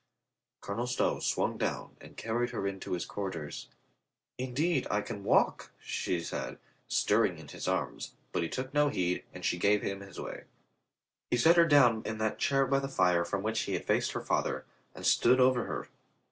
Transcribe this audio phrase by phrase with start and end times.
[0.61, 3.67] Colonel Stow swung down and carried her into his quarters.
[4.39, 8.89] "Indeed, I can walk," she said, stir ring in his arms, but he took no
[8.89, 10.45] heed and she gave him his way.
[11.29, 14.13] He set her down in that chair by the fire from which ho had faced
[14.13, 15.87] her father and stood over her.